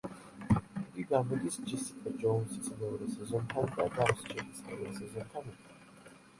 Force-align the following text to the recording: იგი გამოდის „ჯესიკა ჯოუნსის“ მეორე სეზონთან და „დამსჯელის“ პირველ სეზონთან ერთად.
იგი 0.85 1.03
გამოდის 1.11 1.57
„ჯესიკა 1.73 2.15
ჯოუნსის“ 2.23 2.71
მეორე 2.81 3.11
სეზონთან 3.19 3.71
და 3.77 3.87
„დამსჯელის“ 4.01 4.67
პირველ 4.67 5.01
სეზონთან 5.01 5.57
ერთად. 5.57 6.13